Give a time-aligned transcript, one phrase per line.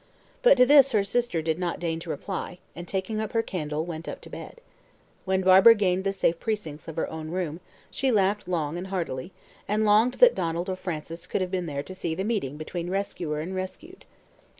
[0.41, 3.85] But to this her sister did not deign to reply, and, taking up her candle,
[3.85, 4.59] went up to bed.
[5.25, 7.59] When Barbara gained the safe precincts of her own room
[7.91, 9.31] she laughed long and heartily,
[9.67, 12.89] and longed that Donald or Frances could have been there to see the meeting between
[12.89, 14.05] rescuer and rescued.